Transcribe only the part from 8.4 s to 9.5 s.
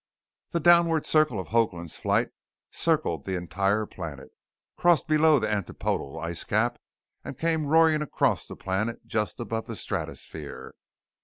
the planet just